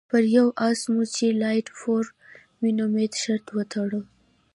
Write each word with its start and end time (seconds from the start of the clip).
پر 0.09 0.23
یوه 0.35 0.51
اس 0.69 0.81
مو 0.93 1.03
چې 1.15 1.25
لایټ 1.41 1.67
فور 1.79 2.05
مي 2.59 2.71
نومېده 2.79 3.17
شرط 3.23 3.45
وتاړه. 3.57 4.01